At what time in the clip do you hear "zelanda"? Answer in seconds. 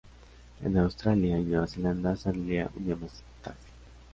1.67-2.15